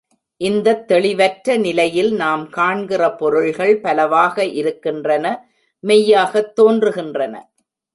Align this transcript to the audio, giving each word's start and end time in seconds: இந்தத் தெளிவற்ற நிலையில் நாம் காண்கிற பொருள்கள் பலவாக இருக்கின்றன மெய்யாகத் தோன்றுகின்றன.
இந்தத் 0.41 0.87
தெளிவற்ற 0.87 1.57
நிலையில் 1.57 2.13
நாம் 2.13 2.49
காண்கிற 2.49 3.11
பொருள்கள் 3.15 3.79
பலவாக 3.79 4.45
இருக்கின்றன 4.45 5.25
மெய்யாகத் 5.87 6.53
தோன்றுகின்றன. 6.61 7.35